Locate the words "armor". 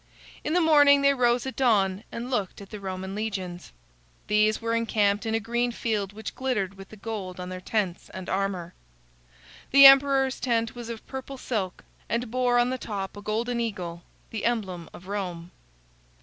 8.27-8.73